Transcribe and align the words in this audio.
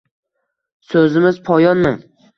Soʼzimiz 0.93 1.37
poyonmi?– 1.51 1.97